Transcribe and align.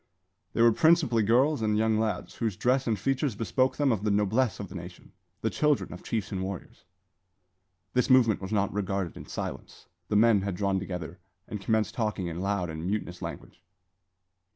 They 0.53 0.63
were 0.63 0.71
principally 0.71 1.21
girls 1.21 1.61
and 1.61 1.77
young 1.77 1.99
lads, 1.99 2.37
whose 2.37 2.57
dress 2.57 2.87
and 2.87 2.97
features 2.97 3.35
bespoke 3.35 3.77
them 3.77 3.91
of 3.91 4.03
the 4.03 4.09
noblesse 4.09 4.59
of 4.59 4.67
the 4.67 4.73
nation, 4.73 5.11
the 5.41 5.51
children 5.51 5.93
of 5.93 6.01
chiefs 6.01 6.31
and 6.31 6.41
warriors. 6.41 6.85
This 7.93 8.09
movement 8.09 8.41
was 8.41 8.51
not 8.51 8.73
regarded 8.73 9.15
in 9.15 9.27
silence. 9.27 9.85
The 10.07 10.15
men 10.15 10.41
had 10.41 10.55
drawn 10.55 10.79
together, 10.79 11.19
and 11.47 11.61
commenced 11.61 11.93
talking 11.93 12.25
in 12.25 12.39
loud 12.41 12.67
and 12.71 12.83
mutinous 12.87 13.21
language. 13.21 13.61